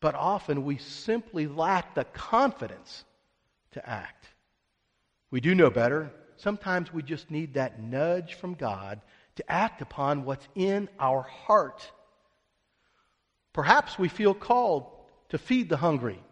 But 0.00 0.14
often 0.14 0.64
we 0.64 0.78
simply 0.78 1.46
lack 1.46 1.94
the 1.94 2.04
confidence 2.04 3.04
to 3.72 3.88
act. 3.88 4.26
We 5.30 5.40
do 5.40 5.54
know 5.54 5.70
better. 5.70 6.12
Sometimes 6.36 6.92
we 6.92 7.02
just 7.02 7.30
need 7.30 7.54
that 7.54 7.80
nudge 7.80 8.34
from 8.34 8.54
God 8.54 9.00
to 9.36 9.50
act 9.50 9.82
upon 9.82 10.24
what's 10.24 10.48
in 10.54 10.88
our 10.98 11.22
heart. 11.22 11.90
Perhaps 13.52 13.98
we 13.98 14.08
feel 14.08 14.34
called 14.34 14.86
to 15.30 15.38
feed 15.38 15.68
the 15.68 15.76
hungry, 15.76 16.22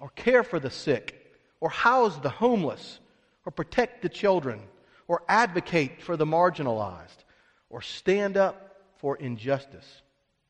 or 0.00 0.10
care 0.10 0.42
for 0.42 0.60
the 0.60 0.70
sick, 0.70 1.32
or 1.60 1.70
house 1.70 2.18
the 2.18 2.28
homeless, 2.28 3.00
or 3.44 3.52
protect 3.52 4.02
the 4.02 4.08
children, 4.08 4.60
or 5.08 5.22
advocate 5.28 6.02
for 6.02 6.16
the 6.16 6.26
marginalized, 6.26 7.24
or 7.70 7.82
stand 7.82 8.36
up 8.36 8.76
for 8.98 9.16
injustice. 9.16 10.02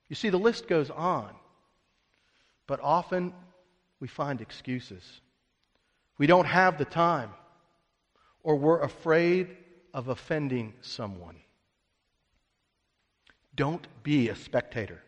You 0.09 0.17
see, 0.17 0.31
the 0.31 0.39
list 0.39 0.69
goes 0.69 0.91
on. 0.91 1.31
But 2.67 2.81
often 2.83 3.33
we 4.01 4.09
find 4.09 4.41
excuses. 4.41 5.21
We 6.19 6.27
don't 6.27 6.47
have 6.47 6.79
the 6.79 6.85
time 6.85 7.31
or 8.43 8.57
we're 8.57 8.81
afraid 8.81 9.57
of 9.93 10.09
offending 10.09 10.75
someone. 10.81 11.37
Don't 13.55 13.87
be 14.03 14.29
a 14.29 14.37
spectator. 14.37 15.03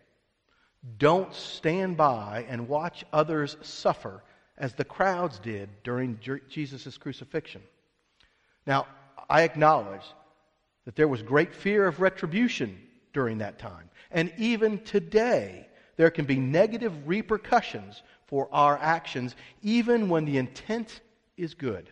Don't 0.98 1.34
stand 1.34 1.96
by 1.96 2.46
and 2.48 2.68
watch 2.68 3.04
others 3.12 3.56
suffer 3.62 4.22
as 4.56 4.74
the 4.74 4.84
crowds 4.84 5.38
did 5.38 5.68
during 5.84 6.18
Jesus' 6.48 6.98
crucifixion. 6.98 7.62
Now, 8.66 8.86
I 9.28 9.42
acknowledge 9.42 10.02
that 10.84 10.96
there 10.96 11.08
was 11.08 11.22
great 11.22 11.54
fear 11.54 11.86
of 11.86 12.00
retribution 12.00 12.78
during 13.12 13.38
that 13.38 13.58
time. 13.58 13.90
And 14.10 14.32
even 14.38 14.78
today, 14.80 15.68
there 15.96 16.10
can 16.10 16.24
be 16.24 16.36
negative 16.36 16.94
repercussions 17.06 18.02
for 18.26 18.48
our 18.52 18.78
actions, 18.78 19.36
even 19.62 20.08
when 20.08 20.24
the 20.24 20.38
intent 20.38 21.00
is 21.36 21.54
good. 21.54 21.90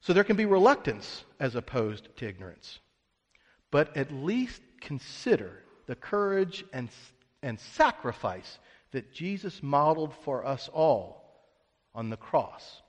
So 0.00 0.12
there 0.12 0.24
can 0.24 0.36
be 0.36 0.46
reluctance 0.46 1.24
as 1.38 1.54
opposed 1.54 2.08
to 2.16 2.26
ignorance. 2.26 2.80
But 3.70 3.96
at 3.96 4.10
least 4.12 4.62
consider 4.80 5.62
the 5.86 5.94
courage 5.94 6.64
and, 6.72 6.88
and 7.42 7.60
sacrifice 7.60 8.58
that 8.92 9.12
Jesus 9.12 9.62
modeled 9.62 10.14
for 10.24 10.44
us 10.44 10.68
all 10.72 11.44
on 11.94 12.10
the 12.10 12.16
cross. 12.16 12.82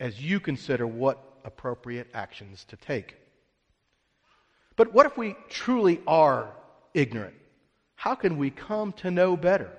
as 0.00 0.20
you 0.20 0.40
consider 0.40 0.86
what 0.86 1.38
appropriate 1.44 2.08
actions 2.14 2.64
to 2.64 2.76
take. 2.76 3.16
But 4.80 4.94
what 4.94 5.04
if 5.04 5.18
we 5.18 5.36
truly 5.50 6.00
are 6.06 6.54
ignorant? 6.94 7.34
How 7.96 8.14
can 8.14 8.38
we 8.38 8.48
come 8.48 8.94
to 8.94 9.10
know 9.10 9.36
better? 9.36 9.70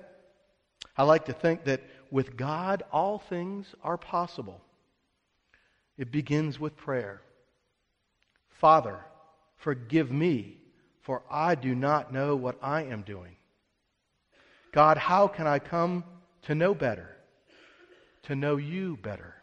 I 0.96 1.02
like 1.02 1.24
to 1.24 1.32
think 1.32 1.64
that 1.64 1.82
with 2.12 2.36
God, 2.36 2.84
all 2.92 3.18
things 3.18 3.66
are 3.82 3.98
possible. 3.98 4.60
It 5.98 6.12
begins 6.12 6.60
with 6.60 6.76
prayer. 6.76 7.20
Father, 8.60 9.00
forgive 9.56 10.12
me, 10.12 10.58
for 11.00 11.24
I 11.28 11.56
do 11.56 11.74
not 11.74 12.12
know 12.12 12.36
what 12.36 12.58
I 12.62 12.84
am 12.84 13.02
doing. 13.02 13.34
God, 14.70 14.98
how 14.98 15.26
can 15.26 15.48
I 15.48 15.58
come 15.58 16.04
to 16.42 16.54
know 16.54 16.74
better? 16.74 17.16
To 18.28 18.36
know 18.36 18.54
you 18.54 18.98
better? 19.02 19.34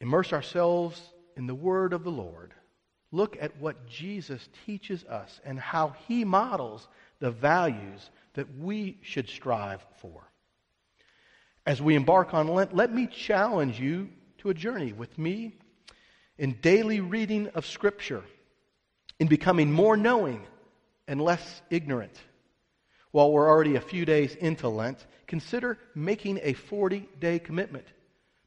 Immerse 0.00 0.32
ourselves 0.32 1.00
in 1.36 1.46
the 1.46 1.54
word 1.54 1.92
of 1.92 2.02
the 2.02 2.10
Lord. 2.10 2.52
Look 3.12 3.36
at 3.40 3.56
what 3.58 3.88
Jesus 3.88 4.48
teaches 4.66 5.04
us 5.04 5.40
and 5.44 5.58
how 5.58 5.94
he 6.06 6.24
models 6.24 6.86
the 7.18 7.30
values 7.30 8.10
that 8.34 8.56
we 8.58 8.98
should 9.02 9.28
strive 9.28 9.84
for. 10.00 10.22
As 11.66 11.82
we 11.82 11.94
embark 11.94 12.32
on 12.34 12.48
Lent, 12.48 12.74
let 12.74 12.92
me 12.92 13.06
challenge 13.06 13.78
you 13.78 14.08
to 14.38 14.50
a 14.50 14.54
journey 14.54 14.92
with 14.92 15.18
me 15.18 15.54
in 16.38 16.58
daily 16.62 17.00
reading 17.00 17.48
of 17.48 17.66
Scripture, 17.66 18.24
in 19.18 19.26
becoming 19.26 19.70
more 19.70 19.96
knowing 19.96 20.42
and 21.06 21.20
less 21.20 21.62
ignorant. 21.68 22.18
While 23.10 23.32
we're 23.32 23.48
already 23.48 23.76
a 23.76 23.80
few 23.80 24.04
days 24.04 24.34
into 24.36 24.68
Lent, 24.68 25.04
consider 25.26 25.78
making 25.94 26.38
a 26.42 26.54
40 26.54 27.08
day 27.18 27.38
commitment. 27.38 27.86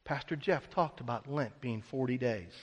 Pastor 0.06 0.36
Jeff 0.36 0.70
talked 0.70 1.02
about 1.02 1.30
Lent 1.32 1.62
being 1.62 1.82
40 1.82 2.18
days. 2.18 2.54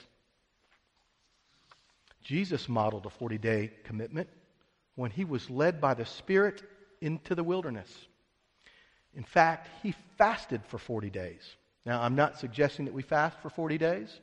Jesus 2.23 2.69
modeled 2.69 3.07
a 3.07 3.11
40 3.11 3.39
day 3.39 3.71
commitment 3.85 4.29
when 4.95 5.11
he 5.11 5.25
was 5.25 5.49
led 5.51 5.81
by 5.81 5.95
the 5.95 6.05
Spirit 6.05 6.63
into 7.01 7.35
the 7.35 7.45
wilderness. 7.45 7.91
In 9.15 9.25
fact, 9.25 9.69
he 9.83 9.95
fasted 10.19 10.63
for 10.67 10.79
40 10.79 11.11
days. 11.11 11.57
Now, 11.85 12.03
I'm 12.03 12.15
not 12.15 12.39
suggesting 12.39 12.85
that 12.85 12.95
we 12.95 13.03
fast 13.03 13.39
for 13.41 13.51
40 13.51 13.79
days 13.79 14.21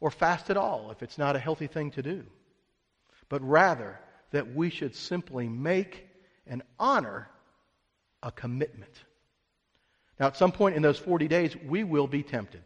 or 0.00 0.10
fast 0.10 0.50
at 0.50 0.56
all 0.56 0.90
if 0.90 1.02
it's 1.02 1.18
not 1.18 1.36
a 1.36 1.38
healthy 1.38 1.66
thing 1.66 1.90
to 1.92 2.02
do, 2.02 2.24
but 3.28 3.42
rather 3.42 3.98
that 4.30 4.54
we 4.54 4.70
should 4.70 4.96
simply 4.96 5.48
make 5.48 6.08
and 6.46 6.62
honor 6.78 7.28
a 8.22 8.32
commitment. 8.32 8.92
Now, 10.18 10.26
at 10.26 10.36
some 10.36 10.52
point 10.52 10.76
in 10.76 10.82
those 10.82 10.98
40 10.98 11.28
days, 11.28 11.56
we 11.68 11.84
will 11.84 12.06
be 12.06 12.22
tempted. 12.22 12.62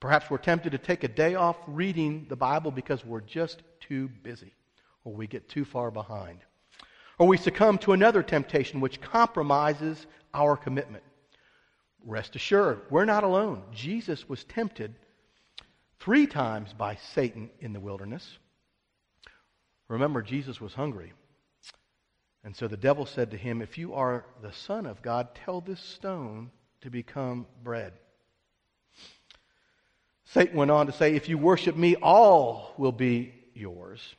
Perhaps 0.00 0.30
we're 0.30 0.38
tempted 0.38 0.72
to 0.72 0.78
take 0.78 1.04
a 1.04 1.08
day 1.08 1.34
off 1.34 1.56
reading 1.66 2.26
the 2.28 2.36
Bible 2.36 2.70
because 2.70 3.04
we're 3.04 3.20
just 3.20 3.62
too 3.88 4.10
busy 4.22 4.52
or 5.04 5.12
we 5.12 5.26
get 5.26 5.48
too 5.48 5.64
far 5.64 5.90
behind. 5.90 6.40
Or 7.18 7.26
we 7.26 7.38
succumb 7.38 7.78
to 7.78 7.92
another 7.92 8.22
temptation 8.22 8.80
which 8.80 9.00
compromises 9.00 10.06
our 10.34 10.56
commitment. 10.56 11.04
Rest 12.04 12.36
assured, 12.36 12.80
we're 12.90 13.04
not 13.04 13.24
alone. 13.24 13.62
Jesus 13.72 14.28
was 14.28 14.44
tempted 14.44 14.94
three 15.98 16.26
times 16.26 16.72
by 16.72 16.96
Satan 16.96 17.50
in 17.60 17.72
the 17.72 17.80
wilderness. 17.80 18.38
Remember, 19.88 20.20
Jesus 20.22 20.60
was 20.60 20.74
hungry. 20.74 21.12
And 22.44 22.54
so 22.54 22.68
the 22.68 22.76
devil 22.76 23.06
said 23.06 23.30
to 23.30 23.36
him, 23.36 23.62
If 23.62 23.78
you 23.78 23.94
are 23.94 24.26
the 24.42 24.52
Son 24.52 24.86
of 24.86 25.02
God, 25.02 25.34
tell 25.34 25.60
this 25.60 25.80
stone 25.80 26.50
to 26.82 26.90
become 26.90 27.46
bread. 27.62 27.92
Satan 30.26 30.56
went 30.56 30.70
on 30.70 30.86
to 30.86 30.92
say, 30.92 31.14
If 31.14 31.28
you 31.28 31.38
worship 31.38 31.76
me, 31.76 31.96
all 31.96 32.74
will 32.76 32.92
be 32.92 33.32
yours. 33.56 34.14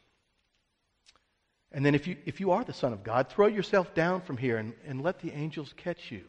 And 1.71 1.85
then, 1.85 1.95
if 1.95 2.07
you, 2.07 2.15
if 2.25 2.39
you 2.39 2.51
are 2.51 2.63
the 2.63 2.73
Son 2.73 2.93
of 2.93 3.03
God, 3.03 3.29
throw 3.29 3.47
yourself 3.47 3.93
down 3.93 4.21
from 4.21 4.37
here 4.37 4.57
and, 4.57 4.73
and 4.85 5.01
let 5.01 5.19
the 5.19 5.31
angels 5.31 5.73
catch 5.75 6.11
you. 6.11 6.23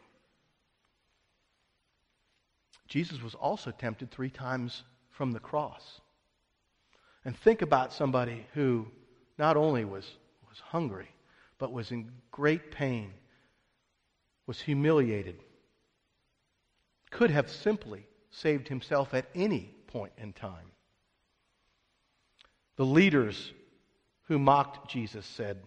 Jesus 2.87 3.21
was 3.21 3.35
also 3.35 3.71
tempted 3.71 4.11
three 4.11 4.29
times 4.29 4.83
from 5.11 5.31
the 5.31 5.39
cross. 5.39 6.01
And 7.23 7.37
think 7.37 7.61
about 7.61 7.93
somebody 7.93 8.45
who 8.53 8.87
not 9.37 9.55
only 9.55 9.85
was, 9.85 10.09
was 10.49 10.59
hungry, 10.59 11.09
but 11.57 11.71
was 11.71 11.91
in 11.91 12.11
great 12.31 12.71
pain, 12.71 13.13
was 14.47 14.59
humiliated, 14.59 15.37
could 17.11 17.29
have 17.29 17.49
simply 17.49 18.05
saved 18.31 18.67
himself 18.67 19.13
at 19.13 19.29
any 19.35 19.73
point 19.87 20.13
in 20.17 20.33
time. 20.33 20.71
The 22.79 22.85
leaders 22.85 23.51
who 24.29 24.39
mocked 24.39 24.89
Jesus 24.89 25.25
said, 25.25 25.57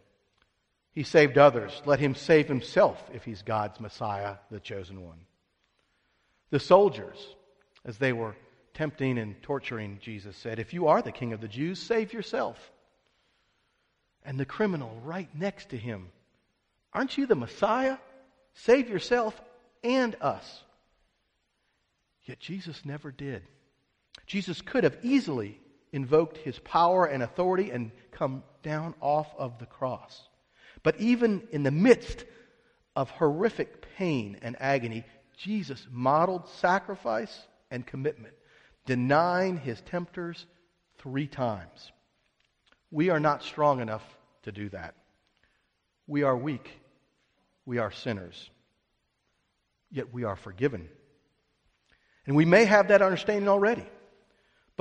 He 0.92 1.02
saved 1.02 1.36
others. 1.36 1.82
Let 1.84 2.00
him 2.00 2.14
save 2.14 2.48
himself 2.48 2.98
if 3.12 3.22
he's 3.22 3.42
God's 3.42 3.80
Messiah, 3.80 4.36
the 4.50 4.58
chosen 4.58 5.02
one. 5.02 5.18
The 6.48 6.58
soldiers, 6.58 7.18
as 7.84 7.98
they 7.98 8.14
were 8.14 8.34
tempting 8.72 9.18
and 9.18 9.42
torturing 9.42 9.98
Jesus, 10.00 10.38
said, 10.38 10.58
If 10.58 10.72
you 10.72 10.86
are 10.86 11.02
the 11.02 11.12
king 11.12 11.34
of 11.34 11.42
the 11.42 11.48
Jews, 11.48 11.78
save 11.78 12.14
yourself. 12.14 12.56
And 14.24 14.40
the 14.40 14.46
criminal 14.46 14.98
right 15.04 15.28
next 15.34 15.68
to 15.68 15.76
him, 15.76 16.08
Aren't 16.94 17.18
you 17.18 17.26
the 17.26 17.34
Messiah? 17.34 17.98
Save 18.54 18.88
yourself 18.88 19.38
and 19.84 20.16
us. 20.22 20.64
Yet 22.24 22.40
Jesus 22.40 22.86
never 22.86 23.10
did. 23.12 23.42
Jesus 24.26 24.62
could 24.62 24.84
have 24.84 24.96
easily 25.02 25.60
invoked 25.92 26.38
his 26.38 26.58
power 26.58 27.04
and 27.04 27.22
authority 27.22 27.70
and 27.70 27.90
come 28.10 28.42
down 28.62 28.94
off 29.00 29.28
of 29.36 29.58
the 29.58 29.66
cross. 29.66 30.22
But 30.82 31.00
even 31.00 31.46
in 31.52 31.62
the 31.62 31.70
midst 31.70 32.24
of 32.96 33.10
horrific 33.10 33.86
pain 33.96 34.38
and 34.42 34.56
agony, 34.58 35.04
Jesus 35.36 35.86
modeled 35.90 36.48
sacrifice 36.48 37.46
and 37.70 37.86
commitment, 37.86 38.34
denying 38.86 39.58
his 39.58 39.80
tempters 39.82 40.46
three 40.98 41.26
times. 41.26 41.92
We 42.90 43.10
are 43.10 43.20
not 43.20 43.42
strong 43.42 43.80
enough 43.80 44.04
to 44.42 44.52
do 44.52 44.68
that. 44.70 44.94
We 46.06 46.22
are 46.22 46.36
weak. 46.36 46.68
We 47.64 47.78
are 47.78 47.92
sinners. 47.92 48.50
Yet 49.90 50.12
we 50.12 50.24
are 50.24 50.36
forgiven. 50.36 50.88
And 52.26 52.36
we 52.36 52.44
may 52.44 52.64
have 52.64 52.88
that 52.88 53.02
understanding 53.02 53.48
already. 53.48 53.86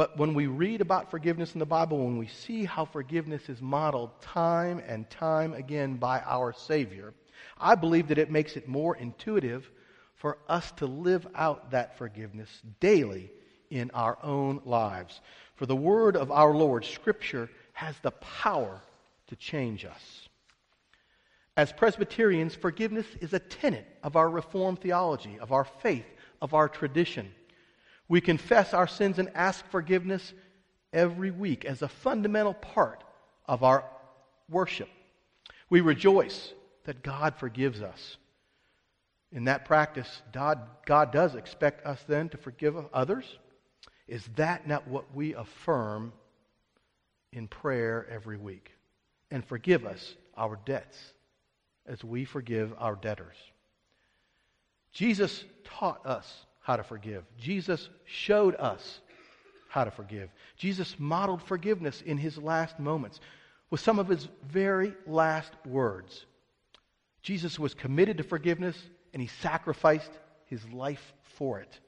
But 0.01 0.17
when 0.17 0.33
we 0.33 0.47
read 0.47 0.81
about 0.81 1.11
forgiveness 1.11 1.53
in 1.53 1.59
the 1.59 1.65
Bible, 1.67 1.99
when 1.99 2.17
we 2.17 2.25
see 2.25 2.65
how 2.65 2.85
forgiveness 2.85 3.49
is 3.49 3.61
modeled 3.61 4.19
time 4.19 4.81
and 4.87 5.07
time 5.11 5.53
again 5.53 5.97
by 5.97 6.21
our 6.21 6.53
Savior, 6.53 7.13
I 7.59 7.75
believe 7.75 8.07
that 8.07 8.17
it 8.17 8.31
makes 8.31 8.57
it 8.57 8.67
more 8.67 8.95
intuitive 8.95 9.69
for 10.15 10.39
us 10.49 10.71
to 10.77 10.87
live 10.87 11.27
out 11.35 11.69
that 11.69 11.99
forgiveness 11.99 12.49
daily 12.79 13.31
in 13.69 13.91
our 13.93 14.17
own 14.23 14.61
lives. 14.65 15.21
For 15.53 15.67
the 15.67 15.75
word 15.75 16.17
of 16.17 16.31
our 16.31 16.55
Lord, 16.55 16.83
Scripture, 16.83 17.47
has 17.73 17.95
the 17.99 18.09
power 18.09 18.81
to 19.27 19.35
change 19.35 19.85
us. 19.85 20.27
As 21.55 21.71
Presbyterians, 21.71 22.55
forgiveness 22.55 23.05
is 23.19 23.33
a 23.33 23.39
tenet 23.39 23.85
of 24.01 24.15
our 24.15 24.31
Reformed 24.31 24.81
theology, 24.81 25.37
of 25.37 25.51
our 25.51 25.65
faith, 25.65 26.07
of 26.41 26.55
our 26.55 26.67
tradition. 26.67 27.31
We 28.11 28.19
confess 28.19 28.73
our 28.73 28.87
sins 28.87 29.19
and 29.19 29.31
ask 29.35 29.65
forgiveness 29.71 30.33
every 30.91 31.31
week 31.31 31.63
as 31.63 31.81
a 31.81 31.87
fundamental 31.87 32.53
part 32.53 33.05
of 33.45 33.63
our 33.63 33.85
worship. 34.49 34.89
We 35.69 35.79
rejoice 35.79 36.51
that 36.83 37.03
God 37.03 37.35
forgives 37.37 37.81
us. 37.81 38.17
In 39.31 39.45
that 39.45 39.63
practice, 39.63 40.21
God, 40.33 40.59
God 40.85 41.13
does 41.13 41.35
expect 41.35 41.85
us 41.85 42.03
then 42.05 42.27
to 42.27 42.37
forgive 42.37 42.75
others. 42.93 43.23
Is 44.09 44.27
that 44.35 44.67
not 44.67 44.89
what 44.89 45.15
we 45.15 45.33
affirm 45.33 46.11
in 47.31 47.47
prayer 47.47 48.05
every 48.11 48.35
week? 48.35 48.73
And 49.31 49.45
forgive 49.45 49.85
us 49.85 50.15
our 50.35 50.59
debts 50.65 50.97
as 51.85 52.03
we 52.03 52.25
forgive 52.25 52.73
our 52.77 52.97
debtors. 52.97 53.37
Jesus 54.91 55.45
taught 55.63 56.05
us 56.05 56.45
how 56.61 56.77
to 56.77 56.83
forgive. 56.83 57.23
Jesus 57.37 57.89
showed 58.05 58.55
us 58.55 58.99
how 59.67 59.83
to 59.83 59.91
forgive. 59.91 60.29
Jesus 60.57 60.95
modeled 60.99 61.41
forgiveness 61.41 62.01
in 62.01 62.17
his 62.17 62.37
last 62.37 62.79
moments 62.79 63.19
with 63.69 63.79
some 63.79 63.99
of 63.99 64.07
his 64.07 64.27
very 64.47 64.93
last 65.07 65.53
words. 65.65 66.25
Jesus 67.21 67.57
was 67.57 67.73
committed 67.73 68.17
to 68.17 68.23
forgiveness 68.23 68.77
and 69.13 69.21
he 69.21 69.27
sacrificed 69.27 70.11
his 70.45 70.67
life 70.69 71.13
for 71.37 71.59
it, 71.59 71.79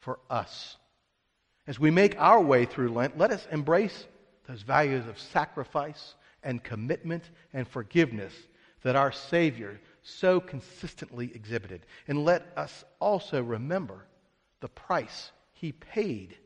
for 0.00 0.18
us. 0.30 0.76
As 1.66 1.78
we 1.78 1.90
make 1.90 2.18
our 2.18 2.40
way 2.40 2.64
through 2.64 2.92
Lent, 2.92 3.18
let 3.18 3.30
us 3.30 3.46
embrace 3.52 4.06
those 4.48 4.62
values 4.62 5.06
of 5.06 5.18
sacrifice 5.18 6.14
and 6.42 6.62
commitment 6.62 7.22
and 7.52 7.68
forgiveness 7.68 8.32
that 8.82 8.96
our 8.96 9.12
Savior 9.12 9.80
so 10.02 10.40
consistently 10.40 11.30
exhibited. 11.34 11.86
And 12.08 12.24
let 12.24 12.52
us 12.56 12.84
also 13.00 13.42
remember 13.42 14.06
the 14.60 14.68
price 14.68 15.30
he 15.52 15.72
paid. 15.72 16.36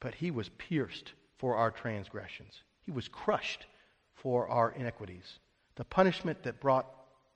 But 0.00 0.14
he 0.14 0.30
was 0.30 0.50
pierced 0.50 1.12
for 1.38 1.56
our 1.56 1.70
transgressions, 1.70 2.62
he 2.82 2.90
was 2.90 3.08
crushed 3.08 3.66
for 4.14 4.48
our 4.48 4.72
iniquities. 4.72 5.38
The 5.74 5.84
punishment 5.84 6.42
that 6.44 6.60
brought 6.60 6.86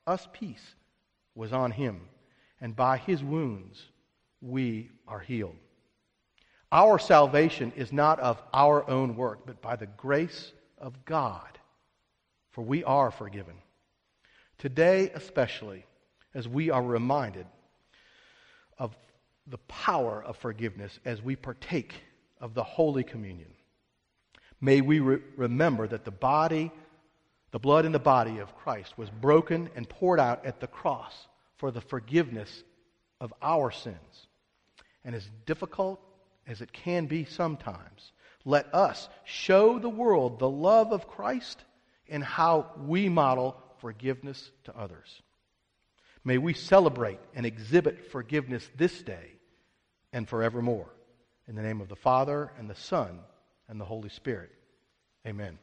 us 0.07 0.27
peace 0.33 0.75
was 1.35 1.53
on 1.53 1.71
him, 1.71 2.01
and 2.61 2.75
by 2.75 2.97
his 2.97 3.23
wounds 3.23 3.83
we 4.41 4.91
are 5.07 5.21
healed. 5.21 5.57
Our 6.73 6.99
salvation 6.99 7.73
is 7.77 7.93
not 7.93 8.21
of 8.21 8.41
our 8.55 8.89
own 8.89 9.17
work, 9.17 9.41
but 9.45 9.61
by 9.61 9.77
the 9.77 9.87
grace 9.87 10.53
of 10.79 11.05
God, 11.05 11.59
for 12.53 12.63
we 12.63 12.83
are 12.85 13.11
forgiven. 13.11 13.57
Today, 14.61 15.11
especially, 15.15 15.87
as 16.35 16.47
we 16.47 16.69
are 16.69 16.83
reminded 16.83 17.47
of 18.79 18.95
the 19.47 19.57
power 19.57 20.23
of 20.23 20.37
forgiveness 20.37 21.01
as 21.07 21.23
we 21.23 21.35
partake 21.35 21.95
of 22.43 22.53
the 22.53 22.63
Holy 22.63 23.03
Communion, 23.03 23.49
may 24.61 24.83
we 24.83 25.01
re- 25.01 25.23
remember 25.39 25.89
that 25.89 26.05
the 26.05 26.11
body, 26.11 26.71
the 27.53 27.59
blood 27.59 27.87
in 27.87 27.93
the 27.93 27.99
body 27.99 28.37
of 28.37 28.55
Christ 28.55 28.99
was 28.99 29.09
broken 29.09 29.71
and 29.77 29.89
poured 29.89 30.21
out 30.21 30.45
at 30.45 30.61
the 30.61 30.67
cross 30.67 31.27
for 31.57 31.71
the 31.71 31.81
forgiveness 31.81 32.63
of 33.19 33.33
our 33.41 33.71
sins. 33.71 34.27
And 35.07 35.15
as 35.15 35.27
difficult 35.47 36.03
as 36.47 36.61
it 36.61 36.71
can 36.71 37.07
be 37.07 37.25
sometimes, 37.25 38.13
let 38.45 38.75
us 38.75 39.09
show 39.25 39.79
the 39.79 39.89
world 39.89 40.39
the 40.39 40.51
love 40.51 40.93
of 40.93 41.09
Christ 41.09 41.65
and 42.11 42.23
how 42.23 42.67
we 42.87 43.09
model 43.09 43.57
forgiveness 43.81 44.51
to 44.65 44.77
others. 44.77 45.23
May 46.25 46.39
we 46.39 46.55
celebrate 46.55 47.21
and 47.35 47.47
exhibit 47.47 48.11
forgiveness 48.11 48.69
this 48.77 49.03
day 49.03 49.33
and 50.13 50.29
forevermore. 50.29 50.91
In 51.49 51.55
the 51.55 51.63
name 51.63 51.81
of 51.81 51.89
the 51.89 51.97
Father, 51.97 52.53
and 52.59 52.69
the 52.69 52.75
Son, 52.75 53.21
and 53.69 53.81
the 53.81 53.85
Holy 53.85 54.09
Spirit. 54.09 54.51
Amen. 55.27 55.59